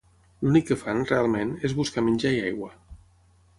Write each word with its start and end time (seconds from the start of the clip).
L'únic 0.45 0.65
que 0.69 0.77
fan, 0.83 1.03
realment, 1.11 1.53
és 1.69 1.77
buscar 1.83 2.05
menjar 2.09 2.35
i 2.39 2.43
agua. 2.49 2.73